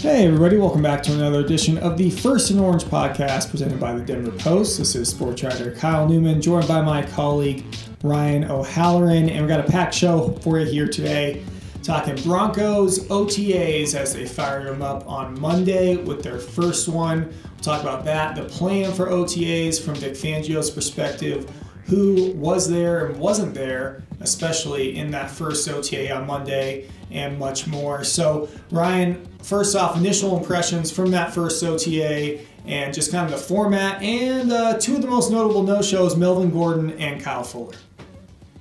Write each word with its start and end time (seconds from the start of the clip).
Hey, 0.00 0.26
everybody, 0.26 0.56
welcome 0.56 0.80
back 0.80 1.02
to 1.02 1.12
another 1.12 1.40
edition 1.40 1.76
of 1.76 1.98
the 1.98 2.08
First 2.08 2.50
and 2.50 2.58
Orange 2.58 2.84
podcast 2.84 3.50
presented 3.50 3.78
by 3.78 3.92
the 3.92 4.00
Denver 4.00 4.30
Post. 4.30 4.78
This 4.78 4.94
is 4.94 5.10
sports 5.10 5.42
writer 5.42 5.72
Kyle 5.72 6.08
Newman, 6.08 6.40
joined 6.40 6.66
by 6.66 6.80
my 6.80 7.02
colleague 7.02 7.66
Ryan 8.02 8.44
O'Halloran, 8.44 9.28
and 9.28 9.40
we've 9.40 9.48
got 9.48 9.60
a 9.60 9.70
packed 9.70 9.92
show 9.92 10.30
for 10.40 10.58
you 10.58 10.64
here 10.64 10.88
today. 10.88 11.44
Talking 11.82 12.16
Broncos 12.22 13.08
OTAs 13.08 13.94
as 13.94 14.14
they 14.14 14.24
fire 14.24 14.64
them 14.64 14.80
up 14.80 15.06
on 15.06 15.38
Monday 15.38 15.96
with 15.96 16.22
their 16.22 16.38
first 16.38 16.88
one. 16.88 17.26
We'll 17.26 17.60
talk 17.60 17.82
about 17.82 18.06
that, 18.06 18.36
the 18.36 18.44
plan 18.44 18.94
for 18.94 19.08
OTAs 19.08 19.84
from 19.84 19.96
Vic 19.96 20.14
Fangio's 20.14 20.70
perspective, 20.70 21.46
who 21.84 22.32
was 22.36 22.70
there 22.70 23.04
and 23.04 23.18
wasn't 23.18 23.52
there, 23.52 24.02
especially 24.20 24.96
in 24.96 25.10
that 25.10 25.30
first 25.30 25.68
OTA 25.68 26.16
on 26.16 26.26
Monday, 26.26 26.88
and 27.10 27.38
much 27.38 27.66
more. 27.66 28.04
So, 28.04 28.48
Ryan, 28.70 29.26
first 29.42 29.76
off, 29.76 29.96
initial 29.96 30.36
impressions 30.38 30.90
from 30.90 31.10
that 31.12 31.34
first 31.34 31.62
OTA 31.62 32.40
and 32.66 32.92
just 32.94 33.10
kind 33.10 33.24
of 33.24 33.38
the 33.38 33.44
format 33.44 34.02
and 34.02 34.52
uh, 34.52 34.78
two 34.78 34.96
of 34.96 35.02
the 35.02 35.08
most 35.08 35.30
notable 35.30 35.62
no 35.62 35.82
shows 35.82 36.16
Melvin 36.16 36.50
Gordon 36.50 36.90
and 36.92 37.20
Kyle 37.20 37.42
Fuller. 37.42 37.74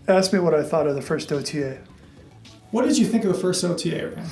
Ask 0.08 0.34
me 0.34 0.39
what 0.39 0.55
I 0.55 0.63
thought 0.63 0.88
of 0.88 0.95
the 0.95 1.02
first 1.02 1.31
OTA. 1.31 1.80
What 2.72 2.85
did 2.85 2.98
you 2.98 3.05
think 3.05 3.25
of 3.25 3.34
the 3.34 3.39
first 3.39 3.63
OTA, 3.63 4.13
Ryan? 4.16 4.30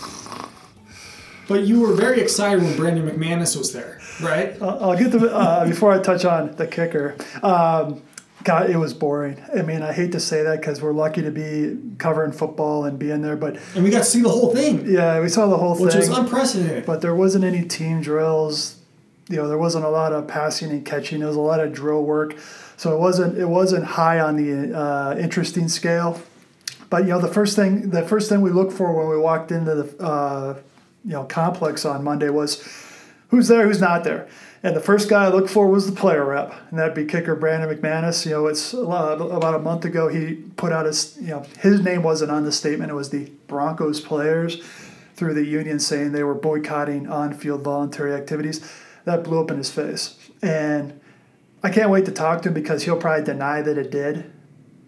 But 1.48 1.62
you 1.62 1.80
were 1.80 1.94
very 1.94 2.20
excited 2.20 2.62
when 2.62 2.76
Brandon 2.76 3.10
McManus 3.10 3.58
was 3.58 3.72
there, 3.72 4.02
right? 4.22 4.62
I'll 4.62 4.98
get 4.98 5.12
the 5.12 5.34
uh, 5.34 5.66
before 5.66 5.94
I 5.94 6.00
touch 6.00 6.26
on 6.26 6.54
the 6.58 6.68
kicker. 6.68 7.16
Um, 7.42 8.02
God, 8.48 8.70
it 8.70 8.78
was 8.78 8.94
boring. 8.94 9.44
I 9.54 9.62
mean, 9.62 9.82
I 9.82 9.92
hate 9.92 10.14
to 10.14 10.22
say 10.22 10.42
that 10.44 10.62
because 10.62 10.82
we're 10.82 10.94
lucky 10.94 11.22
to 11.22 11.32
be 11.32 11.78
covering 11.98 12.32
football 12.32 12.86
and 12.86 12.98
being 12.98 13.22
there, 13.22 13.36
but 13.36 13.58
and 13.76 13.84
we 13.84 13.90
got 13.90 14.00
to 14.00 14.04
see 14.06 14.22
the 14.22 14.30
whole 14.30 14.56
thing. 14.56 14.90
Yeah, 14.90 15.20
we 15.20 15.28
saw 15.28 15.48
the 15.48 15.58
whole 15.58 15.72
which 15.72 15.92
thing, 15.92 16.00
which 16.00 16.09
was 16.09 16.17
unprecedented. 16.17 16.86
But 16.86 17.02
there 17.02 17.14
wasn't 17.14 17.44
any 17.44 17.66
team 17.66 18.00
drills. 18.00 18.78
You 19.28 19.36
know, 19.36 19.50
there 19.50 19.58
wasn't 19.58 19.84
a 19.84 19.90
lot 19.90 20.14
of 20.14 20.30
passing 20.30 20.72
and 20.72 20.86
catching. 20.86 21.20
There 21.20 21.28
was 21.28 21.36
a 21.36 21.42
lot 21.42 21.59
of 21.59 21.73
drill 21.73 22.03
work, 22.06 22.38
so 22.78 22.95
it 22.95 23.00
wasn't 23.02 23.38
it 23.38 23.48
wasn't 23.48 23.84
high 23.84 24.22
on 24.22 24.38
the 24.38 24.73
uh, 24.73 25.18
interesting 25.18 25.68
scale. 25.68 26.22
But 26.90 27.03
you 27.03 27.09
know, 27.09 27.20
the 27.20 27.28
first 27.28 27.58
thing 27.58 27.90
the 27.90 28.03
first 28.03 28.30
thing 28.30 28.40
we 28.40 28.52
looked 28.52 28.72
for 28.72 28.94
when 28.94 29.09
we 29.09 29.18
walked 29.18 29.52
into 29.52 29.75
the 29.75 30.02
uh, 30.02 30.58
you 31.03 31.12
know 31.12 31.25
complex 31.25 31.84
on 31.84 32.02
Monday 32.02 32.30
was 32.30 32.64
who's 33.30 33.47
there, 33.47 33.67
who's 33.67 33.81
not 33.81 34.03
there. 34.03 34.28
And 34.64 34.75
the 34.75 34.81
first 34.81 35.09
guy 35.09 35.25
I 35.25 35.28
looked 35.28 35.50
for 35.50 35.67
was 35.67 35.86
the 35.86 35.95
player 35.95 36.25
rep, 36.25 36.53
and 36.70 36.80
that'd 36.80 36.95
be 36.95 37.06
kicker 37.06 37.36
Brandon 37.36 37.69
McManus. 37.69 38.25
You 38.25 38.31
know, 38.31 38.47
it's 38.47 38.73
about 38.73 39.53
a 39.53 39.59
month 39.59 39.86
ago 39.86 40.08
he 40.08 40.36
put 40.56 40.72
out 40.72 40.86
his, 40.86 41.17
you 41.22 41.28
know, 41.28 41.45
his 41.59 41.81
name 41.81 42.02
wasn't 42.02 42.31
on 42.31 42.44
the 42.44 42.52
statement. 42.52 42.92
It 42.92 42.95
was 42.95 43.11
the 43.11 43.30
Broncos 43.47 44.02
players 44.02 44.64
through 45.16 45.36
the 45.36 45.45
union 45.45 45.80
saying 45.80 46.11
they 46.11 46.23
were 46.23 46.34
boycotting 46.34 47.08
on-field 47.08 47.61
voluntary 47.61 48.14
activities. 48.14 48.67
That 49.06 49.23
blew 49.23 49.41
up 49.41 49.52
in 49.52 49.58
his 49.58 49.72
face, 49.72 50.17
and 50.41 51.00
I 51.64 51.69
can't 51.69 51.89
wait 51.89 52.06
to 52.06 52.12
talk 52.12 52.41
to 52.41 52.50
him 52.50 52.53
because 52.53 52.84
he'll 52.84 52.97
probably 52.97 53.23
deny 53.23 53.62
that 53.62 53.78
it 53.78 53.89
did, 53.89 54.31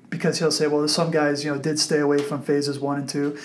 because 0.10 0.40
he'll 0.40 0.52
say, 0.52 0.68
well, 0.68 0.86
some 0.88 1.10
guys, 1.10 1.46
you 1.46 1.54
know, 1.54 1.60
did 1.60 1.80
stay 1.80 2.00
away 2.00 2.18
from 2.18 2.42
phases 2.42 2.80
one 2.80 3.00
and 3.00 3.08
two. 3.08 3.38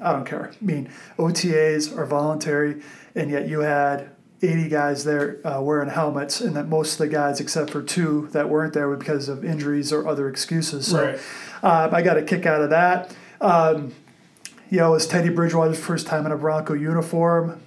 I 0.00 0.12
don't 0.12 0.24
care. 0.24 0.52
I 0.52 0.64
mean, 0.64 0.90
OTAs 1.18 1.96
are 1.98 2.06
voluntary, 2.06 2.82
and 3.14 3.30
yet 3.30 3.46
you 3.46 3.60
had 3.60 4.10
80 4.42 4.68
guys 4.68 5.04
there 5.04 5.46
uh, 5.46 5.60
wearing 5.60 5.88
helmets, 5.88 6.40
and 6.40 6.54
that 6.56 6.68
most 6.68 6.92
of 6.92 6.98
the 6.98 7.08
guys, 7.08 7.40
except 7.40 7.70
for 7.70 7.82
two 7.82 8.28
that 8.32 8.48
weren't 8.48 8.74
there, 8.74 8.88
were 8.88 8.96
because 8.96 9.28
of 9.28 9.44
injuries 9.44 9.92
or 9.92 10.06
other 10.06 10.28
excuses. 10.28 10.88
So 10.88 11.06
right. 11.06 11.20
uh, 11.62 11.90
I 11.92 12.02
got 12.02 12.16
a 12.16 12.22
kick 12.22 12.46
out 12.46 12.60
of 12.60 12.70
that. 12.70 13.14
Um, 13.40 13.94
you 14.70 14.78
know, 14.78 14.88
it 14.88 14.92
was 14.92 15.06
Teddy 15.06 15.30
Bridgewater's 15.30 15.78
first 15.78 16.06
time 16.06 16.26
in 16.26 16.32
a 16.32 16.36
Bronco 16.36 16.74
uniform. 16.74 17.62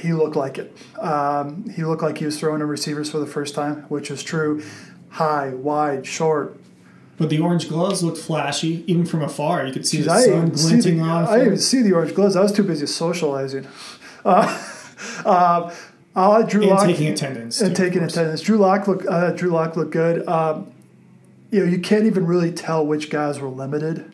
He 0.00 0.12
looked 0.12 0.34
like 0.34 0.58
it. 0.58 0.76
Um, 0.98 1.68
he 1.70 1.84
looked 1.84 2.02
like 2.02 2.18
he 2.18 2.24
was 2.24 2.38
throwing 2.38 2.60
in 2.60 2.66
receivers 2.66 3.10
for 3.10 3.18
the 3.18 3.26
first 3.26 3.54
time, 3.54 3.82
which 3.82 4.10
is 4.10 4.22
true. 4.22 4.62
High, 5.10 5.50
wide, 5.50 6.06
short, 6.06 6.58
but 7.18 7.30
the 7.30 7.38
orange 7.40 7.68
gloves 7.68 8.02
looked 8.02 8.18
flashy, 8.18 8.84
even 8.86 9.06
from 9.06 9.22
afar. 9.22 9.66
You 9.66 9.72
could 9.72 9.86
see 9.86 9.98
Jeez, 9.98 10.04
the 10.04 10.20
sun 10.20 10.48
glinting 10.50 10.98
the, 10.98 11.04
on. 11.04 11.24
I 11.24 11.32
didn't 11.36 11.46
even 11.46 11.58
see 11.58 11.82
the 11.82 11.92
orange 11.92 12.14
gloves. 12.14 12.36
I 12.36 12.42
was 12.42 12.52
too 12.52 12.62
busy 12.62 12.86
socializing. 12.86 13.66
Uh, 14.24 14.72
uh, 15.24 15.74
uh, 16.16 16.42
Drew 16.42 16.62
and 16.62 16.70
Lock, 16.70 16.86
taking 16.86 17.08
attendance. 17.08 17.60
And 17.60 17.74
too, 17.74 17.84
taking 17.84 18.02
attendance. 18.02 18.40
Drew 18.40 18.58
Lock 18.58 18.86
look. 18.86 19.04
Uh, 19.08 19.32
Drew 19.32 19.50
Lock 19.50 19.76
looked 19.76 19.92
good. 19.92 20.26
Um, 20.28 20.72
you 21.50 21.60
know, 21.60 21.66
you 21.66 21.78
can't 21.78 22.04
even 22.04 22.26
really 22.26 22.52
tell 22.52 22.84
which 22.84 23.10
guys 23.10 23.40
were 23.40 23.48
limited. 23.48 24.12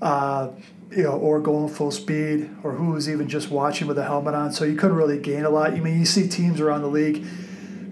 Uh, 0.00 0.50
you 0.90 1.04
know, 1.04 1.12
or 1.12 1.40
going 1.40 1.68
full 1.68 1.90
speed, 1.90 2.50
or 2.64 2.72
who 2.72 2.92
was 2.92 3.08
even 3.08 3.28
just 3.28 3.50
watching 3.50 3.86
with 3.86 3.98
a 3.98 4.04
helmet 4.04 4.34
on. 4.34 4.52
So 4.52 4.64
you 4.64 4.74
couldn't 4.74 4.96
really 4.96 5.18
gain 5.18 5.44
a 5.44 5.50
lot. 5.50 5.72
I 5.72 5.80
mean, 5.80 5.98
you 5.98 6.04
see 6.04 6.28
teams 6.28 6.60
around 6.60 6.82
the 6.82 6.88
league 6.88 7.24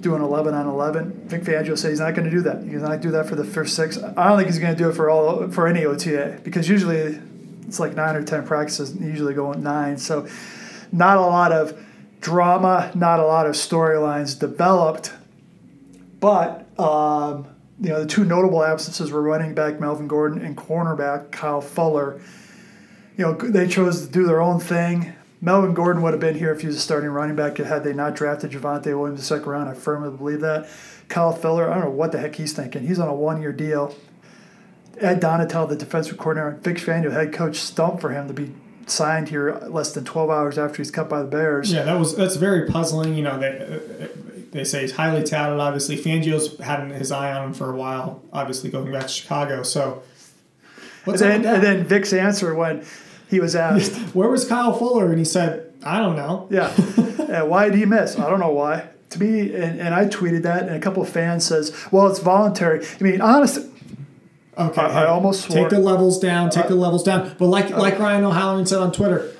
doing 0.00 0.22
11 0.22 0.54
on 0.54 0.66
11. 0.66 1.28
Vic 1.28 1.42
Fangio 1.42 1.76
says 1.78 1.90
he's 1.90 2.00
not 2.00 2.14
going 2.14 2.24
to 2.24 2.30
do 2.30 2.40
that. 2.42 2.62
He's 2.62 2.80
not 2.80 2.88
going 2.88 3.00
to 3.00 3.06
do 3.08 3.10
that 3.12 3.26
for 3.26 3.36
the 3.36 3.44
first 3.44 3.74
six. 3.74 3.98
I 3.98 4.28
don't 4.28 4.36
think 4.36 4.48
he's 4.48 4.58
going 4.58 4.74
to 4.74 4.78
do 4.78 4.88
it 4.88 4.94
for 4.94 5.10
all 5.10 5.48
for 5.48 5.66
any 5.66 5.84
OTA 5.84 6.40
because 6.42 6.68
usually 6.68 7.20
it's 7.66 7.78
like 7.78 7.94
nine 7.94 8.16
or 8.16 8.22
10 8.22 8.46
practices, 8.46 8.96
usually 8.96 9.34
going 9.34 9.62
nine. 9.62 9.98
So 9.98 10.26
not 10.92 11.18
a 11.18 11.20
lot 11.20 11.52
of 11.52 11.80
drama, 12.20 12.90
not 12.94 13.20
a 13.20 13.26
lot 13.26 13.46
of 13.46 13.54
storylines 13.54 14.38
developed. 14.38 15.12
But 16.20 16.66
um, 16.78 17.46
you 17.80 17.90
know, 17.90 18.00
the 18.00 18.06
two 18.06 18.24
notable 18.24 18.64
absences 18.64 19.10
were 19.10 19.22
running 19.22 19.54
back 19.54 19.80
Melvin 19.80 20.08
Gordon 20.08 20.44
and 20.44 20.56
cornerback 20.56 21.30
Kyle 21.30 21.60
Fuller. 21.60 22.20
You 23.16 23.24
know, 23.24 23.34
they 23.34 23.68
chose 23.68 24.06
to 24.06 24.12
do 24.12 24.26
their 24.26 24.40
own 24.40 24.60
thing. 24.60 25.12
Melvin 25.40 25.74
Gordon 25.74 26.02
would 26.02 26.12
have 26.12 26.20
been 26.20 26.36
here 26.36 26.52
if 26.52 26.62
he 26.62 26.66
was 26.66 26.76
a 26.76 26.80
starting 26.80 27.10
running 27.10 27.36
back 27.36 27.58
had 27.58 27.84
they 27.84 27.92
not 27.92 28.16
drafted 28.16 28.50
Javonte 28.50 28.86
Williams 28.86 29.20
the 29.20 29.26
second 29.26 29.48
round. 29.48 29.68
I 29.68 29.74
firmly 29.74 30.16
believe 30.16 30.40
that. 30.40 30.68
Kyle 31.08 31.32
Fuller, 31.32 31.70
I 31.70 31.74
don't 31.74 31.84
know 31.84 31.90
what 31.90 32.12
the 32.12 32.18
heck 32.18 32.34
he's 32.34 32.52
thinking. 32.52 32.86
He's 32.86 32.98
on 32.98 33.08
a 33.08 33.14
one 33.14 33.40
year 33.40 33.52
deal. 33.52 33.94
Ed 35.00 35.20
Donatell, 35.20 35.68
the 35.68 35.76
defensive 35.76 36.18
coordinator, 36.18 36.48
and 36.48 36.64
Vic 36.64 36.76
Fangio, 36.78 37.12
head 37.12 37.32
coach, 37.32 37.56
stumped 37.56 38.00
for 38.00 38.10
him 38.10 38.26
to 38.26 38.34
be 38.34 38.52
signed 38.90 39.28
here 39.28 39.58
less 39.68 39.92
than 39.92 40.04
12 40.04 40.30
hours 40.30 40.58
after 40.58 40.78
he's 40.78 40.90
cut 40.90 41.08
by 41.08 41.20
the 41.20 41.28
Bears. 41.28 41.72
Yeah, 41.72 41.82
that 41.84 41.98
was 41.98 42.16
that's 42.16 42.36
very 42.36 42.68
puzzling. 42.68 43.14
You 43.14 43.22
know, 43.22 43.38
they 43.38 43.58
uh, 43.58 44.04
uh, 44.04 44.08
they 44.52 44.64
say 44.64 44.82
he's 44.82 44.92
highly 44.92 45.22
touted. 45.22 45.60
Obviously, 45.60 45.96
Fangio's 45.96 46.58
had 46.58 46.90
his 46.92 47.12
eye 47.12 47.32
on 47.32 47.48
him 47.48 47.54
for 47.54 47.70
a 47.70 47.76
while. 47.76 48.22
Obviously, 48.32 48.70
going 48.70 48.90
back 48.92 49.02
to 49.02 49.08
Chicago. 49.08 49.62
So, 49.62 50.02
and 51.06 51.18
then, 51.18 51.46
and 51.46 51.62
then 51.62 51.84
Vic's 51.84 52.12
answer 52.12 52.54
when 52.54 52.84
he 53.28 53.40
was 53.40 53.54
asked, 53.56 53.94
"Where 54.14 54.28
was 54.28 54.46
Kyle 54.46 54.72
Fuller?" 54.72 55.10
and 55.10 55.18
he 55.18 55.24
said, 55.24 55.72
"I 55.82 55.98
don't 55.98 56.16
know." 56.16 56.48
Yeah, 56.50 56.72
yeah 57.28 57.42
why 57.42 57.68
did 57.68 57.78
he 57.78 57.84
miss? 57.84 58.18
I 58.18 58.28
don't 58.28 58.40
know 58.40 58.52
why. 58.52 58.88
To 59.10 59.20
me, 59.20 59.54
and, 59.54 59.80
and 59.80 59.94
I 59.94 60.04
tweeted 60.04 60.42
that, 60.42 60.64
and 60.64 60.76
a 60.76 60.80
couple 60.80 61.02
of 61.02 61.08
fans 61.08 61.46
says, 61.46 61.74
"Well, 61.90 62.06
it's 62.08 62.18
voluntary." 62.18 62.86
I 63.00 63.02
mean, 63.02 63.20
honestly 63.20 63.68
Okay, 64.58 64.80
I, 64.80 65.04
I 65.04 65.06
almost 65.06 65.42
swore. 65.42 65.56
take 65.56 65.70
the 65.70 65.78
levels 65.78 66.18
down. 66.18 66.50
Take 66.50 66.68
the 66.68 66.74
levels 66.74 67.02
down. 67.02 67.34
But 67.38 67.46
like 67.46 67.70
like 67.70 67.98
Ryan 67.98 68.24
O'Halloran 68.24 68.66
said 68.66 68.80
on 68.80 68.92
Twitter, 68.92 69.32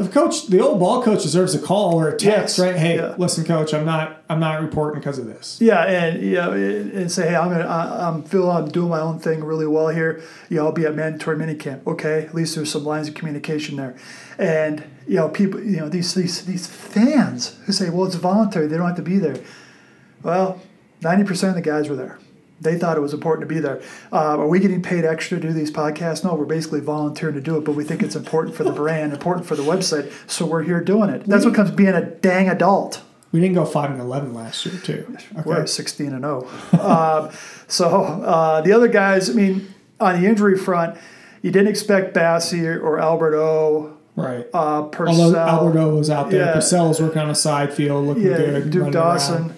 the 0.00 0.08
coach, 0.08 0.46
the 0.46 0.60
old 0.60 0.80
ball 0.80 1.02
coach, 1.02 1.22
deserves 1.22 1.54
a 1.54 1.58
call 1.58 1.94
or 1.94 2.08
a 2.08 2.16
text, 2.16 2.56
yes, 2.56 2.58
right? 2.58 2.74
Hey, 2.74 2.96
yeah. 2.96 3.14
listen, 3.18 3.44
coach, 3.44 3.74
I'm 3.74 3.84
not 3.84 4.22
I'm 4.30 4.40
not 4.40 4.62
reporting 4.62 5.00
because 5.00 5.18
of 5.18 5.26
this. 5.26 5.58
Yeah, 5.60 5.82
and 5.84 6.22
you 6.22 6.34
know, 6.36 6.52
and 6.52 7.12
say, 7.12 7.28
hey, 7.28 7.36
I'm 7.36 7.50
gonna 7.50 7.66
I'm 7.68 8.22
feel 8.22 8.50
I'm 8.50 8.68
doing 8.68 8.88
my 8.88 9.00
own 9.00 9.18
thing 9.18 9.44
really 9.44 9.66
well 9.66 9.88
here. 9.88 10.22
You 10.48 10.56
know, 10.56 10.66
I'll 10.66 10.72
be 10.72 10.86
at 10.86 10.94
mandatory 10.94 11.36
minicamp. 11.36 11.86
Okay, 11.86 12.24
at 12.24 12.34
least 12.34 12.54
there's 12.54 12.70
some 12.70 12.84
lines 12.84 13.08
of 13.08 13.14
communication 13.14 13.76
there, 13.76 13.94
and 14.38 14.84
you 15.06 15.16
know, 15.16 15.28
people, 15.28 15.62
you 15.62 15.76
know, 15.76 15.88
these 15.88 16.14
these 16.14 16.46
these 16.46 16.66
fans 16.66 17.58
who 17.66 17.72
say, 17.72 17.90
well, 17.90 18.06
it's 18.06 18.14
voluntary, 18.14 18.68
they 18.68 18.78
don't 18.78 18.86
have 18.86 18.96
to 18.96 19.02
be 19.02 19.18
there. 19.18 19.36
Well, 20.22 20.62
ninety 21.02 21.24
percent 21.24 21.50
of 21.50 21.62
the 21.62 21.68
guys 21.68 21.90
were 21.90 21.96
there 21.96 22.18
they 22.60 22.78
thought 22.78 22.96
it 22.96 23.00
was 23.00 23.14
important 23.14 23.48
to 23.48 23.54
be 23.54 23.60
there. 23.60 23.80
Uh, 24.12 24.38
are 24.38 24.48
we 24.48 24.60
getting 24.60 24.82
paid 24.82 25.04
extra 25.04 25.40
to 25.40 25.48
do 25.48 25.52
these 25.52 25.70
podcasts? 25.70 26.22
No, 26.22 26.34
we're 26.34 26.44
basically 26.44 26.80
volunteering 26.80 27.34
to 27.34 27.40
do 27.40 27.56
it, 27.56 27.64
but 27.64 27.72
we 27.72 27.84
think 27.84 28.02
it's 28.02 28.16
important 28.16 28.54
for 28.54 28.64
the 28.64 28.72
brand, 28.72 29.12
important 29.12 29.46
for 29.46 29.56
the 29.56 29.62
website, 29.62 30.12
so 30.28 30.44
we're 30.44 30.62
here 30.62 30.80
doing 30.82 31.10
it. 31.10 31.24
That's 31.24 31.44
what 31.44 31.54
comes 31.54 31.70
being 31.70 31.94
a 31.94 32.04
dang 32.04 32.48
adult. 32.48 33.02
We 33.32 33.40
didn't 33.40 33.54
go 33.54 33.64
five 33.64 33.90
and 33.92 34.00
eleven 34.00 34.34
last 34.34 34.66
year, 34.66 34.76
too. 34.82 35.16
Okay. 35.32 35.42
We're 35.44 35.66
sixteen 35.66 36.12
and 36.12 36.22
zero. 36.22 36.48
Oh. 36.72 37.28
um, 37.28 37.36
so 37.68 37.86
uh, 38.04 38.60
the 38.60 38.72
other 38.72 38.88
guys, 38.88 39.30
I 39.30 39.34
mean, 39.34 39.72
on 40.00 40.20
the 40.20 40.28
injury 40.28 40.58
front, 40.58 40.98
you 41.40 41.52
didn't 41.52 41.68
expect 41.68 42.14
Bassey 42.14 42.64
or 42.66 42.98
Albert 42.98 43.36
O. 43.36 43.96
Right. 44.16 44.46
Uh, 44.52 44.82
Purcell. 44.82 45.22
Although 45.22 45.38
Albert 45.38 45.78
O 45.78 45.94
was 45.94 46.10
out 46.10 46.30
there, 46.30 46.46
yeah. 46.46 46.52
Purcell 46.54 46.88
was 46.88 47.00
working 47.00 47.22
on 47.22 47.30
a 47.30 47.34
side 47.34 47.72
field, 47.72 48.06
looking 48.06 48.24
yeah, 48.24 48.36
good. 48.36 48.70
Duke 48.70 48.92
Dawson. 48.92 49.42
Around. 49.42 49.54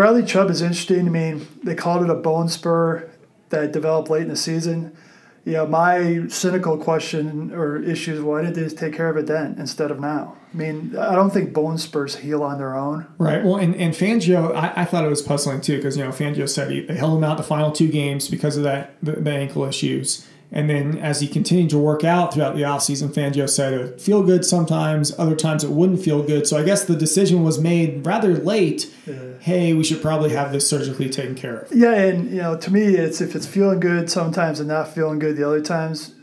Bradley 0.00 0.24
Chubb 0.24 0.48
is 0.48 0.62
interesting. 0.62 1.08
I 1.08 1.10
mean, 1.10 1.46
they 1.62 1.74
called 1.74 2.02
it 2.02 2.08
a 2.08 2.14
bone 2.14 2.48
spur 2.48 3.06
that 3.50 3.70
developed 3.70 4.08
late 4.08 4.22
in 4.22 4.28
the 4.28 4.34
season. 4.34 4.96
You 5.44 5.52
know, 5.52 5.66
my 5.66 6.26
cynical 6.28 6.78
question 6.78 7.52
or 7.52 7.76
issue 7.82 8.14
is 8.14 8.22
why 8.22 8.40
did 8.40 8.54
they 8.54 8.66
take 8.74 8.94
care 8.94 9.10
of 9.10 9.18
it 9.18 9.26
then 9.26 9.56
instead 9.58 9.90
of 9.90 10.00
now? 10.00 10.38
I 10.54 10.56
mean, 10.56 10.96
I 10.96 11.14
don't 11.14 11.28
think 11.28 11.52
bone 11.52 11.76
spurs 11.76 12.16
heal 12.16 12.42
on 12.42 12.56
their 12.56 12.74
own. 12.74 13.08
Right. 13.18 13.44
Well, 13.44 13.56
and, 13.56 13.76
and 13.76 13.92
Fangio, 13.92 14.56
I, 14.56 14.72
I 14.74 14.84
thought 14.86 15.04
it 15.04 15.10
was 15.10 15.20
puzzling 15.20 15.60
too 15.60 15.76
because, 15.76 15.98
you 15.98 16.04
know, 16.04 16.12
Fangio 16.12 16.48
said 16.48 16.70
he, 16.70 16.80
they 16.80 16.94
held 16.94 17.18
him 17.18 17.24
out 17.24 17.36
the 17.36 17.42
final 17.42 17.70
two 17.70 17.88
games 17.88 18.26
because 18.26 18.56
of 18.56 18.62
that 18.62 18.94
the, 19.02 19.12
the 19.12 19.30
ankle 19.30 19.64
issues. 19.64 20.26
And 20.52 20.68
then 20.68 20.98
as 20.98 21.20
he 21.20 21.28
continued 21.28 21.70
to 21.70 21.78
work 21.78 22.02
out 22.02 22.34
throughout 22.34 22.56
the 22.56 22.62
offseason, 22.62 23.08
Fangio 23.08 23.48
said 23.48 23.72
it 23.72 23.78
would 23.78 24.00
feel 24.00 24.22
good 24.24 24.44
sometimes, 24.44 25.16
other 25.16 25.36
times 25.36 25.62
it 25.62 25.70
wouldn't 25.70 26.02
feel 26.02 26.22
good. 26.24 26.46
So 26.46 26.56
I 26.56 26.64
guess 26.64 26.84
the 26.84 26.96
decision 26.96 27.44
was 27.44 27.60
made 27.60 28.04
rather 28.04 28.34
late. 28.34 28.92
Yeah. 29.06 29.14
Hey, 29.38 29.74
we 29.74 29.84
should 29.84 30.02
probably 30.02 30.30
have 30.30 30.50
this 30.50 30.68
surgically 30.68 31.08
taken 31.08 31.36
care 31.36 31.60
of. 31.60 31.72
Yeah, 31.72 31.94
and 31.94 32.30
you 32.30 32.38
know, 32.38 32.56
to 32.56 32.72
me, 32.72 32.82
it's 32.82 33.20
if 33.20 33.36
it's 33.36 33.46
feeling 33.46 33.78
good 33.78 34.10
sometimes 34.10 34.58
and 34.58 34.68
not 34.68 34.88
feeling 34.88 35.20
good 35.20 35.36
the 35.36 35.46
other 35.46 35.60
times, 35.60 36.14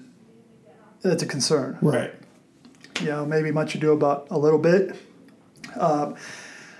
that's 1.02 1.24
a 1.24 1.28
concern. 1.28 1.78
Right. 1.82 2.14
You 3.00 3.08
know, 3.08 3.26
maybe 3.26 3.52
much 3.52 3.76
ado 3.76 3.94
about 3.94 4.28
a 4.30 4.38
little 4.38 4.60
bit. 4.60 4.96
Uh, 5.76 6.14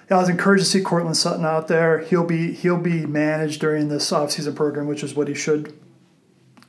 I 0.10 0.16
was 0.16 0.30
encouraged 0.30 0.64
to 0.64 0.70
see 0.70 0.82
Courtland 0.82 1.18
Sutton 1.18 1.46
out 1.46 1.68
there. 1.68 2.00
He'll 2.00 2.26
be 2.26 2.52
he'll 2.54 2.78
be 2.78 3.06
managed 3.06 3.62
during 3.62 3.88
this 3.88 4.10
offseason 4.12 4.56
program, 4.56 4.88
which 4.88 5.04
is 5.04 5.16
what 5.16 5.28
he 5.28 5.34
should 5.34 5.78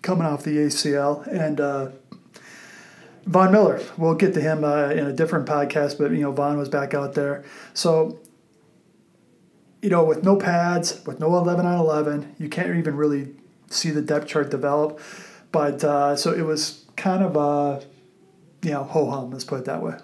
coming 0.09 0.27
off 0.27 0.43
the 0.43 0.57
ACL. 0.57 1.27
And 1.27 1.61
uh, 1.61 1.91
Von 3.27 3.53
Miller, 3.53 3.79
we'll 3.99 4.15
get 4.15 4.33
to 4.33 4.41
him 4.41 4.65
uh, 4.65 4.89
in 4.89 5.05
a 5.07 5.13
different 5.13 5.47
podcast, 5.47 5.99
but 5.99 6.13
you 6.13 6.23
know 6.23 6.33
Von 6.33 6.57
was 6.57 6.71
back 6.71 6.95
out 6.95 7.13
there. 7.13 7.45
So 7.75 8.19
you 9.83 9.91
know, 9.91 10.03
with 10.03 10.25
no 10.25 10.37
pads, 10.37 11.05
with 11.05 11.21
no 11.21 11.37
11 11.37 11.67
on 11.67 11.79
11, 11.79 12.37
you 12.39 12.49
can't 12.49 12.75
even 12.75 12.97
really 12.97 13.35
see 13.69 13.91
the 13.91 14.01
depth 14.01 14.27
chart 14.27 14.51
develop. 14.51 14.99
But 15.53 15.85
uh, 15.85 16.17
so 16.17 16.33
it 16.33 16.41
was 16.43 16.87
kind 16.97 17.23
of 17.23 17.37
a, 17.37 17.85
you 18.63 18.73
know, 18.73 18.85
ho 18.85 19.11
hum, 19.11 19.31
let's 19.31 19.45
put 19.45 19.61
it 19.61 19.65
that 19.67 19.83
way. 19.83 19.95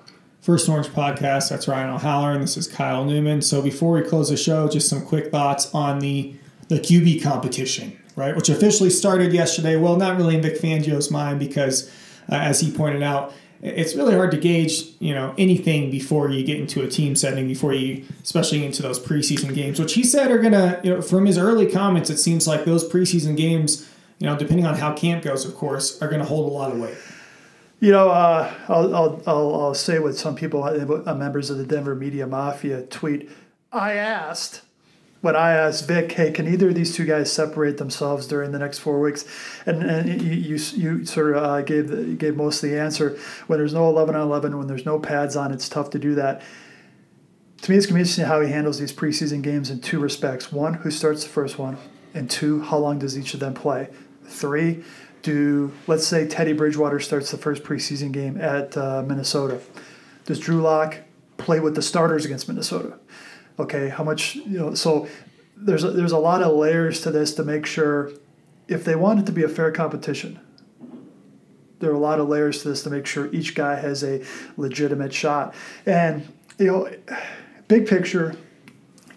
First 0.42 0.68
Orange 0.68 0.88
Podcast, 0.88 1.48
that's 1.48 1.66
Ryan 1.66 1.90
O'Halloran. 1.90 2.42
This 2.42 2.58
is 2.58 2.68
Kyle 2.68 3.04
Newman. 3.04 3.40
So 3.40 3.62
before 3.62 3.94
we 3.94 4.02
close 4.02 4.28
the 4.28 4.36
show, 4.36 4.68
just 4.68 4.88
some 4.88 5.04
quick 5.04 5.32
thoughts 5.32 5.74
on 5.74 5.98
the, 5.98 6.36
the 6.68 6.78
QB 6.78 7.22
competition 7.22 7.98
right, 8.16 8.34
which 8.36 8.48
officially 8.48 8.90
started 8.90 9.32
yesterday. 9.32 9.76
Well, 9.76 9.96
not 9.96 10.16
really 10.16 10.36
in 10.36 10.42
Vic 10.42 10.60
Fangio's 10.60 11.10
mind 11.10 11.38
because, 11.38 11.90
uh, 12.30 12.36
as 12.36 12.60
he 12.60 12.70
pointed 12.70 13.02
out, 13.02 13.32
it's 13.62 13.94
really 13.94 14.14
hard 14.14 14.30
to 14.32 14.36
gauge, 14.36 14.82
you 14.98 15.14
know, 15.14 15.34
anything 15.38 15.90
before 15.90 16.28
you 16.28 16.44
get 16.44 16.58
into 16.58 16.82
a 16.82 16.88
team 16.88 17.16
setting, 17.16 17.48
before 17.48 17.72
you, 17.72 18.04
especially 18.22 18.64
into 18.64 18.82
those 18.82 19.00
preseason 19.00 19.54
games, 19.54 19.80
which 19.80 19.94
he 19.94 20.04
said 20.04 20.30
are 20.30 20.38
gonna, 20.38 20.80
you 20.84 20.94
know, 20.94 21.00
from 21.00 21.24
his 21.24 21.38
early 21.38 21.70
comments, 21.70 22.10
it 22.10 22.18
seems 22.18 22.46
like 22.46 22.66
those 22.66 22.86
preseason 22.86 23.36
games, 23.36 23.90
you 24.18 24.26
know, 24.26 24.36
depending 24.36 24.66
on 24.66 24.74
how 24.74 24.92
camp 24.92 25.24
goes, 25.24 25.46
of 25.46 25.54
course, 25.54 26.00
are 26.02 26.08
gonna 26.08 26.26
hold 26.26 26.50
a 26.50 26.54
lot 26.54 26.72
of 26.72 26.78
weight. 26.78 26.96
You 27.80 27.92
know, 27.92 28.10
uh, 28.10 28.52
I'll, 28.68 28.94
I'll, 28.94 29.22
I'll, 29.26 29.54
I'll 29.62 29.74
say 29.74 29.98
what 29.98 30.14
some 30.14 30.34
people, 30.34 30.62
uh, 30.62 31.14
members 31.14 31.48
of 31.48 31.56
the 31.56 31.64
Denver 31.64 31.94
Media 31.94 32.26
Mafia, 32.26 32.82
tweet. 32.82 33.30
I 33.72 33.94
asked 33.94 34.60
when 35.24 35.36
I 35.36 35.52
asked 35.52 35.88
Vic, 35.88 36.12
hey, 36.12 36.30
can 36.32 36.46
either 36.46 36.68
of 36.68 36.74
these 36.74 36.94
two 36.94 37.06
guys 37.06 37.32
separate 37.32 37.78
themselves 37.78 38.26
during 38.26 38.52
the 38.52 38.58
next 38.58 38.80
four 38.80 39.00
weeks? 39.00 39.24
And, 39.64 39.82
and 39.82 40.20
you, 40.20 40.32
you, 40.32 40.56
you 40.74 41.06
sort 41.06 41.34
of 41.34 41.42
uh, 41.42 41.62
gave, 41.62 42.18
gave 42.18 42.36
most 42.36 42.62
of 42.62 42.68
the 42.68 42.78
answer. 42.78 43.18
When 43.46 43.58
there's 43.58 43.72
no 43.72 43.88
11 43.88 44.16
on 44.16 44.20
11, 44.20 44.58
when 44.58 44.66
there's 44.66 44.84
no 44.84 44.98
pads 44.98 45.34
on, 45.34 45.50
it's 45.50 45.66
tough 45.66 45.88
to 45.90 45.98
do 45.98 46.14
that. 46.16 46.42
To 47.62 47.70
me, 47.70 47.78
it's 47.78 47.86
going 47.86 47.94
to 47.94 47.94
be 47.94 48.00
interesting 48.00 48.26
how 48.26 48.42
he 48.42 48.50
handles 48.50 48.78
these 48.78 48.92
preseason 48.92 49.40
games 49.40 49.70
in 49.70 49.80
two 49.80 49.98
respects. 49.98 50.52
One, 50.52 50.74
who 50.74 50.90
starts 50.90 51.24
the 51.24 51.30
first 51.30 51.58
one? 51.58 51.78
And 52.12 52.28
two, 52.28 52.60
how 52.60 52.76
long 52.76 52.98
does 52.98 53.18
each 53.18 53.32
of 53.32 53.40
them 53.40 53.54
play? 53.54 53.88
Three, 54.26 54.84
do, 55.22 55.72
let's 55.86 56.06
say 56.06 56.28
Teddy 56.28 56.52
Bridgewater 56.52 57.00
starts 57.00 57.30
the 57.30 57.38
first 57.38 57.62
preseason 57.62 58.12
game 58.12 58.38
at 58.38 58.76
uh, 58.76 59.02
Minnesota. 59.02 59.62
Does 60.26 60.38
Drew 60.38 60.60
Lock 60.60 60.98
play 61.38 61.60
with 61.60 61.76
the 61.76 61.82
starters 61.82 62.26
against 62.26 62.46
Minnesota? 62.46 62.98
Okay 63.58 63.88
how 63.88 64.04
much 64.04 64.36
you 64.36 64.58
know 64.58 64.74
so 64.74 65.08
there's 65.56 65.84
a, 65.84 65.90
there's 65.90 66.12
a 66.12 66.18
lot 66.18 66.42
of 66.42 66.54
layers 66.54 67.00
to 67.00 67.10
this 67.10 67.34
to 67.34 67.44
make 67.44 67.66
sure 67.66 68.10
if 68.68 68.84
they 68.84 68.96
want 68.96 69.20
it 69.20 69.26
to 69.26 69.32
be 69.32 69.42
a 69.42 69.48
fair 69.48 69.70
competition 69.70 70.40
there 71.84 71.92
are 71.92 71.96
a 71.96 71.98
lot 71.98 72.18
of 72.18 72.28
layers 72.28 72.62
to 72.62 72.68
this 72.68 72.82
to 72.82 72.90
make 72.90 73.06
sure 73.06 73.32
each 73.32 73.54
guy 73.54 73.76
has 73.76 74.02
a 74.02 74.24
legitimate 74.56 75.12
shot. 75.12 75.54
And 75.84 76.26
you 76.58 76.66
know 76.66 76.90
big 77.68 77.86
picture 77.86 78.36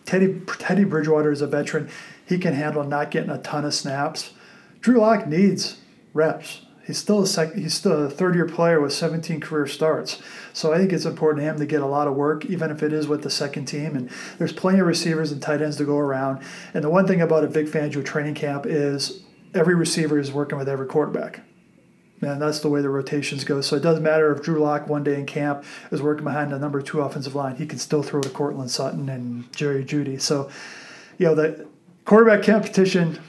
teddy 0.05 0.41
teddy 0.59 0.83
bridgewater 0.83 1.31
is 1.31 1.41
a 1.41 1.47
veteran. 1.47 1.89
He 2.25 2.37
can 2.37 2.53
handle 2.53 2.83
not 2.83 3.11
getting 3.11 3.29
a 3.29 3.37
ton 3.37 3.63
of 3.65 3.73
snaps. 3.73 4.33
Drew 4.81 4.99
lock 4.99 5.27
needs 5.27 5.77
reps 6.13 6.61
he's 6.87 6.97
still 6.97 7.21
a 7.21 7.27
sec- 7.27 7.53
he's 7.53 7.73
still 7.73 8.05
a 8.05 8.09
third 8.09 8.33
year 8.33 8.47
player 8.47 8.79
with 8.79 8.93
17 8.93 9.41
career 9.41 9.67
starts. 9.67 10.19
So 10.53 10.73
I 10.73 10.77
think 10.77 10.93
it's 10.93 11.05
important 11.05 11.41
to 11.41 11.43
him 11.43 11.59
to 11.59 11.65
get 11.65 11.81
a 11.81 11.85
lot 11.85 12.07
of 12.07 12.15
work, 12.15 12.45
even 12.45 12.71
if 12.71 12.81
it 12.81 12.93
is 12.93 13.07
with 13.07 13.21
the 13.21 13.29
second 13.29 13.65
team. 13.65 13.95
And 13.95 14.09
there's 14.39 14.53
plenty 14.53 14.79
of 14.79 14.87
receivers 14.87 15.31
and 15.31 15.41
tight 15.41 15.61
ends 15.61 15.75
to 15.77 15.85
go 15.85 15.97
around. 15.97 16.41
And 16.73 16.83
the 16.83 16.89
one 16.89 17.05
thing 17.05 17.21
about 17.21 17.43
a 17.43 17.47
Vic 17.47 17.67
Fangio 17.67 18.03
training 18.03 18.35
camp 18.35 18.65
is 18.65 19.23
every 19.53 19.75
receiver 19.75 20.17
is 20.17 20.31
working 20.31 20.57
with 20.57 20.69
every 20.69 20.87
quarterback. 20.87 21.41
And 22.21 22.41
that's 22.41 22.61
the 22.61 22.69
way 22.69 22.81
the 22.81 22.89
rotations 22.89 23.43
go. 23.43 23.61
So 23.61 23.75
it 23.75 23.83
doesn't 23.83 24.01
matter 24.01 24.31
if 24.31 24.41
Drew 24.41 24.59
Lock 24.59 24.87
one 24.87 25.03
day 25.03 25.19
in 25.19 25.27
camp 25.27 25.63
is 25.91 26.01
working 26.01 26.23
behind 26.23 26.51
the 26.51 26.57
number 26.57 26.81
two 26.81 27.01
offensive 27.01 27.35
line. 27.35 27.57
He 27.57 27.67
can 27.67 27.77
still 27.77 28.01
throw 28.01 28.21
to 28.21 28.29
Courtland 28.29 28.71
Sutton 28.71 29.07
and 29.09 29.53
Jerry 29.55 29.85
Jeudy. 29.85 30.19
So, 30.19 30.49
you 31.19 31.27
know, 31.27 31.35
the 31.35 31.67
quarterback 32.05 32.43
competition 32.43 33.19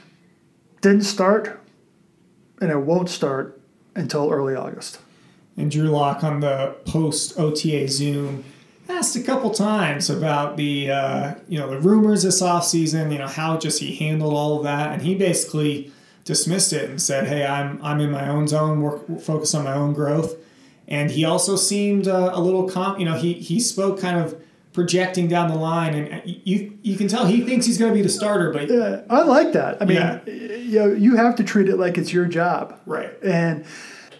didn't 0.81 1.03
start 1.03 1.59
and 2.61 2.71
it 2.71 2.79
won't 2.79 3.09
start 3.09 3.59
until 3.95 4.31
early 4.31 4.55
August. 4.55 4.99
And 5.57 5.69
Drew 5.69 5.89
Lock 5.89 6.23
on 6.23 6.39
the 6.39 6.75
post 6.85 7.37
OTA 7.37 7.87
Zoom 7.89 8.43
asked 8.89 9.15
a 9.15 9.21
couple 9.21 9.51
times 9.51 10.09
about 10.09 10.57
the 10.57 10.91
uh, 10.91 11.35
you 11.47 11.59
know 11.59 11.69
the 11.69 11.79
rumors 11.79 12.23
this 12.23 12.41
offseason, 12.41 13.11
you 13.11 13.17
know 13.17 13.27
how 13.27 13.57
just 13.57 13.79
he 13.79 13.95
handled 13.95 14.33
all 14.33 14.57
of 14.57 14.63
that, 14.63 14.91
and 14.91 15.01
he 15.01 15.15
basically 15.15 15.91
dismissed 16.25 16.73
it 16.73 16.89
and 16.89 17.01
said, 17.01 17.27
"Hey, 17.27 17.45
I'm 17.45 17.79
I'm 17.83 17.99
in 17.99 18.11
my 18.11 18.27
own 18.27 18.47
zone, 18.47 18.81
work 18.81 19.21
focus 19.21 19.53
on 19.53 19.63
my 19.63 19.73
own 19.73 19.93
growth." 19.93 20.35
And 20.87 21.11
he 21.11 21.23
also 21.23 21.55
seemed 21.55 22.07
uh, 22.07 22.31
a 22.33 22.41
little 22.41 22.67
calm. 22.67 22.99
You 22.99 23.05
know, 23.05 23.15
he 23.15 23.33
he 23.33 23.59
spoke 23.59 23.99
kind 23.99 24.17
of 24.17 24.41
projecting 24.73 25.27
down 25.27 25.49
the 25.49 25.57
line, 25.57 25.93
and 25.93 26.13
uh, 26.13 26.21
you 26.25 26.77
you 26.83 26.95
can 26.97 27.07
tell 27.07 27.25
he 27.25 27.41
thinks 27.41 27.65
he's 27.65 27.77
going 27.77 27.91
to 27.91 27.95
be 27.95 28.01
the 28.01 28.09
starter. 28.09 28.51
But 28.51 28.69
yeah, 28.69 29.01
I 29.09 29.23
like 29.23 29.53
that. 29.53 29.81
I 29.81 29.85
mean, 29.85 29.97
yeah. 29.97 30.25
you 30.25 30.79
know, 30.79 30.93
you 30.93 31.15
have 31.15 31.35
to 31.37 31.43
treat 31.43 31.69
it 31.69 31.77
like 31.77 31.97
it's 31.97 32.13
your 32.13 32.25
job, 32.25 32.79
right? 32.85 33.11
And 33.23 33.65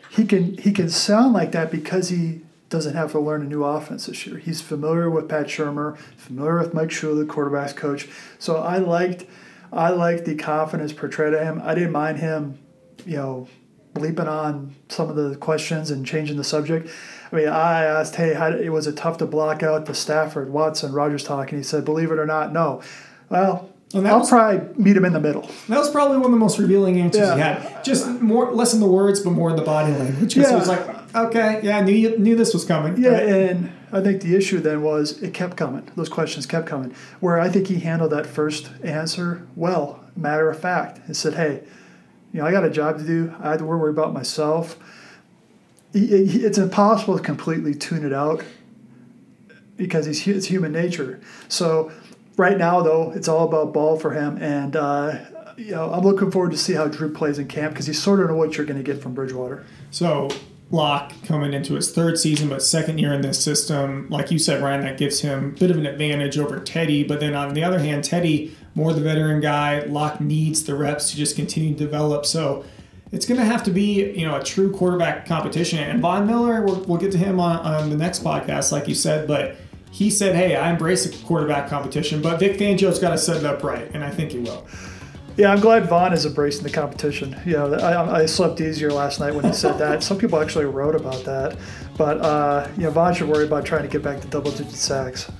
he 0.09 0.25
can 0.25 0.57
he 0.57 0.71
can 0.71 0.89
sound 0.89 1.33
like 1.33 1.51
that 1.51 1.71
because 1.71 2.09
he 2.09 2.41
doesn't 2.69 2.95
have 2.95 3.11
to 3.11 3.19
learn 3.19 3.41
a 3.41 3.45
new 3.45 3.63
offense 3.63 4.05
this 4.05 4.25
year. 4.27 4.37
He's 4.37 4.61
familiar 4.61 5.09
with 5.09 5.27
Pat 5.27 5.47
Shurmur, 5.47 5.97
familiar 6.17 6.59
with 6.59 6.73
Mike 6.73 6.89
Shula, 6.89 7.25
the 7.25 7.31
quarterbacks 7.31 7.75
coach. 7.75 8.07
So 8.37 8.57
I 8.57 8.77
liked 8.77 9.25
I 9.71 9.89
liked 9.89 10.25
the 10.25 10.35
confidence 10.35 10.93
portrayed 10.93 11.33
of 11.33 11.41
him. 11.41 11.61
I 11.63 11.75
didn't 11.75 11.91
mind 11.91 12.19
him, 12.19 12.59
you 13.05 13.17
know, 13.17 13.47
bleeping 13.93 14.27
on 14.27 14.75
some 14.87 15.09
of 15.09 15.15
the 15.15 15.35
questions 15.35 15.91
and 15.91 16.05
changing 16.05 16.37
the 16.37 16.43
subject. 16.43 16.89
I 17.31 17.35
mean, 17.35 17.47
I 17.47 17.83
asked, 17.83 18.15
hey, 18.15 18.33
how, 18.33 18.51
was 18.71 18.87
it 18.87 18.97
tough 18.97 19.17
to 19.19 19.25
block 19.25 19.61
out 19.61 19.85
the 19.85 19.93
Stafford, 19.93 20.49
Watson, 20.49 20.91
Rodgers 20.91 21.23
talk? 21.23 21.51
And 21.51 21.59
he 21.59 21.63
said, 21.63 21.85
believe 21.85 22.11
it 22.11 22.17
or 22.17 22.25
not, 22.25 22.51
no. 22.51 22.81
Well, 23.29 23.69
I'll 23.93 24.19
was, 24.19 24.29
probably 24.29 24.73
meet 24.75 24.95
him 24.95 25.05
in 25.05 25.13
the 25.13 25.19
middle. 25.19 25.49
That 25.67 25.77
was 25.77 25.89
probably 25.89 26.17
one 26.17 26.27
of 26.27 26.31
the 26.31 26.37
most 26.37 26.59
revealing 26.59 26.99
answers 26.99 27.21
yeah. 27.21 27.35
he 27.35 27.41
had. 27.41 27.83
Just 27.83 28.07
more, 28.07 28.51
less 28.51 28.73
in 28.73 28.79
the 28.79 28.87
words, 28.87 29.19
but 29.19 29.31
more 29.31 29.49
in 29.49 29.55
the 29.55 29.63
body 29.63 29.91
language. 29.93 30.35
Because 30.35 30.49
yeah. 30.49 30.55
it 30.55 30.59
was 30.59 30.67
like, 30.67 31.15
okay, 31.15 31.59
yeah, 31.63 31.77
I 31.77 31.81
knew 31.81 31.93
you, 31.93 32.17
knew 32.17 32.35
this 32.35 32.53
was 32.53 32.65
coming. 32.65 33.01
Yeah, 33.01 33.11
right? 33.11 33.23
and 33.23 33.71
I 33.91 34.01
think 34.01 34.21
the 34.21 34.35
issue 34.35 34.59
then 34.59 34.81
was 34.83 35.21
it 35.23 35.33
kept 35.33 35.57
coming. 35.57 35.89
Those 35.95 36.09
questions 36.09 36.45
kept 36.45 36.67
coming. 36.67 36.93
Where 37.19 37.39
I 37.39 37.49
think 37.49 37.67
he 37.67 37.79
handled 37.79 38.11
that 38.11 38.27
first 38.27 38.69
answer 38.83 39.47
well, 39.55 40.03
matter 40.15 40.49
of 40.49 40.59
fact, 40.59 40.99
and 41.07 41.17
said, 41.17 41.33
hey, 41.33 41.63
you 42.31 42.41
know, 42.41 42.45
I 42.45 42.51
got 42.51 42.63
a 42.63 42.69
job 42.69 42.99
to 42.99 43.03
do. 43.03 43.33
I 43.39 43.51
had 43.51 43.59
to 43.59 43.65
worry 43.65 43.89
about 43.89 44.13
myself 44.13 44.77
it's 45.93 46.57
impossible 46.57 47.17
to 47.17 47.23
completely 47.23 47.73
tune 47.73 48.05
it 48.05 48.13
out 48.13 48.43
because 49.77 50.05
he's 50.05 50.27
it's 50.27 50.47
human 50.47 50.71
nature. 50.71 51.19
So 51.47 51.91
right 52.37 52.57
now, 52.57 52.81
though, 52.81 53.11
it's 53.11 53.27
all 53.27 53.47
about 53.47 53.73
ball 53.73 53.97
for 53.97 54.11
him, 54.11 54.37
and 54.41 54.75
uh, 54.75 55.17
you 55.57 55.71
know 55.71 55.91
I'm 55.91 56.03
looking 56.03 56.31
forward 56.31 56.51
to 56.51 56.57
see 56.57 56.73
how 56.73 56.87
Drew 56.87 57.11
plays 57.11 57.39
in 57.39 57.47
camp 57.47 57.73
because 57.73 57.87
he's 57.87 58.01
sort 58.01 58.19
of 58.19 58.29
know 58.29 58.35
what 58.35 58.57
you're 58.57 58.65
going 58.65 58.83
to 58.83 58.83
get 58.83 59.01
from 59.01 59.13
Bridgewater. 59.13 59.65
So 59.91 60.29
Lock 60.71 61.13
coming 61.23 61.53
into 61.53 61.73
his 61.73 61.91
third 61.91 62.19
season, 62.19 62.49
but 62.49 62.61
second 62.61 62.99
year 62.99 63.13
in 63.13 63.21
this 63.21 63.43
system, 63.43 64.07
like 64.09 64.29
you 64.29 64.37
said, 64.37 64.61
Ryan, 64.61 64.81
that 64.81 64.99
gives 64.99 65.21
him 65.21 65.55
a 65.55 65.59
bit 65.59 65.71
of 65.71 65.77
an 65.77 65.87
advantage 65.87 66.37
over 66.37 66.59
Teddy. 66.59 67.03
But 67.03 67.19
then 67.19 67.33
on 67.33 67.55
the 67.55 67.63
other 67.63 67.79
hand, 67.79 68.03
Teddy 68.03 68.55
more 68.75 68.93
the 68.93 69.01
veteran 69.01 69.41
guy. 69.41 69.79
Lock 69.81 70.21
needs 70.21 70.63
the 70.63 70.75
reps 70.75 71.09
to 71.11 71.17
just 71.17 71.35
continue 71.35 71.73
to 71.73 71.79
develop. 71.79 72.25
So 72.25 72.63
it's 73.11 73.25
going 73.25 73.39
to 73.39 73.45
have 73.45 73.63
to 73.63 73.71
be 73.71 74.11
you 74.11 74.25
know 74.25 74.35
a 74.35 74.43
true 74.43 74.71
quarterback 74.71 75.25
competition. 75.25 75.79
And 75.79 76.01
Von 76.01 76.27
Miller, 76.27 76.63
we'll, 76.63 76.81
we'll 76.81 76.99
get 76.99 77.11
to 77.13 77.17
him 77.17 77.39
on, 77.39 77.59
on 77.59 77.89
the 77.89 77.97
next 77.97 78.23
podcast, 78.23 78.71
like 78.71 78.87
you 78.87 78.95
said, 78.95 79.27
but 79.27 79.55
he 79.91 80.09
said, 80.09 80.35
"Hey, 80.35 80.55
I 80.55 80.69
embrace 80.69 81.05
the 81.05 81.25
quarterback 81.25 81.69
competition, 81.69 82.21
but 82.21 82.39
Vic 82.39 82.57
Fangio's 82.57 82.99
got 82.99 83.11
to 83.11 83.17
set 83.17 83.37
it 83.37 83.45
up 83.45 83.63
right," 83.63 83.89
and 83.93 84.03
I 84.03 84.11
think 84.11 84.31
he 84.31 84.39
will. 84.39 84.67
Yeah, 85.37 85.53
I'm 85.53 85.61
glad 85.61 85.87
Von 85.87 86.11
is 86.11 86.25
embracing 86.25 86.63
the 86.63 86.69
competition. 86.69 87.33
You 87.45 87.53
know, 87.53 87.73
I, 87.75 88.21
I 88.21 88.25
slept 88.25 88.59
easier 88.59 88.91
last 88.91 89.21
night 89.21 89.33
when 89.33 89.45
he 89.45 89.53
said 89.53 89.77
that. 89.77 90.03
Some 90.09 90.17
people 90.17 90.39
actually 90.39 90.65
wrote 90.65 90.95
about 90.95 91.23
that, 91.23 91.57
but 91.97 92.19
uh, 92.19 92.67
you 92.77 92.83
know, 92.83 92.91
Von 92.91 93.13
should 93.13 93.29
worry 93.29 93.45
about 93.45 93.65
trying 93.65 93.83
to 93.83 93.87
get 93.87 94.03
back 94.03 94.19
to 94.21 94.27
double-digit 94.27 94.71
sacks. 94.71 95.31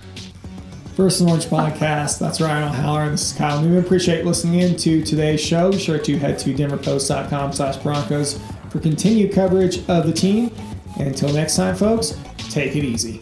First 0.99 1.21
and 1.21 1.29
Orange 1.29 1.45
Podcast. 1.45 2.19
That's 2.19 2.41
Ryan 2.41 2.67
O'Halloran. 2.67 3.07
And 3.07 3.13
This 3.13 3.31
is 3.31 3.37
Kyle 3.37 3.61
Newman. 3.61 3.85
Appreciate 3.85 4.25
listening 4.25 4.59
in 4.59 4.75
to 4.75 5.01
today's 5.01 5.39
show. 5.39 5.71
Be 5.71 5.79
sure 5.79 5.97
to 5.97 6.19
head 6.19 6.37
to 6.39 6.53
denverpost.com 6.53 7.53
slash 7.53 7.77
Broncos 7.77 8.37
for 8.69 8.81
continued 8.81 9.31
coverage 9.31 9.77
of 9.87 10.05
the 10.05 10.11
team. 10.11 10.53
And 10.97 11.07
until 11.07 11.31
next 11.31 11.55
time, 11.55 11.77
folks, 11.77 12.19
take 12.49 12.75
it 12.75 12.83
easy. 12.83 13.21